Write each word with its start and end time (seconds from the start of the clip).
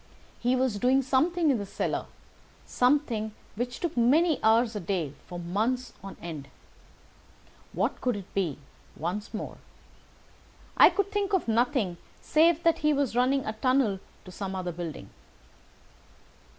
He 0.39 0.55
was 0.55 0.79
doing 0.79 1.03
something 1.03 1.51
in 1.51 1.59
the 1.59 1.65
cellar—something 1.67 3.33
which 3.55 3.79
took 3.79 3.95
many 3.95 4.43
hours 4.43 4.75
a 4.75 4.79
day 4.79 5.13
for 5.27 5.37
months 5.37 5.93
on 6.03 6.17
end. 6.19 6.47
What 7.71 8.01
could 8.01 8.15
it 8.15 8.33
be, 8.33 8.57
once 8.97 9.31
more? 9.31 9.59
I 10.75 10.89
could 10.89 11.11
think 11.11 11.33
of 11.33 11.47
nothing 11.47 11.97
save 12.19 12.63
that 12.63 12.79
he 12.79 12.93
was 12.93 13.15
running 13.15 13.45
a 13.45 13.53
tunnel 13.53 13.99
to 14.25 14.31
some 14.31 14.55
other 14.55 14.71
building. 14.71 15.11